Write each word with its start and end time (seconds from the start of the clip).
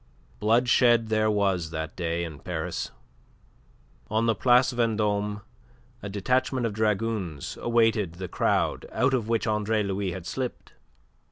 Bloodshed 0.39 1.09
there 1.09 1.29
was 1.29 1.69
that 1.69 1.95
day 1.95 2.23
in 2.23 2.39
Paris. 2.39 2.89
On 4.09 4.25
the 4.25 4.33
Place 4.33 4.71
Vendome 4.71 5.41
a 6.01 6.09
detachment 6.09 6.65
of 6.65 6.73
dragoons 6.73 7.55
awaited 7.61 8.13
the 8.15 8.27
crowd 8.27 8.87
out 8.91 9.13
of 9.13 9.29
which 9.29 9.45
Andre 9.45 9.83
Louis 9.83 10.11
had 10.11 10.25
slipped. 10.25 10.73